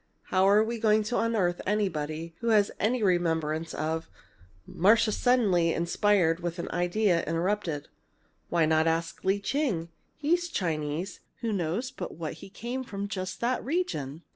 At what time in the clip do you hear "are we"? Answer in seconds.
0.49-0.79